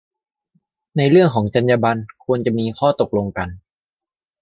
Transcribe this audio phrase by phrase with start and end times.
[0.97, 3.47] ในเรื่องของจรรยาบรรณ ควรจะมีข้อตกลงกัน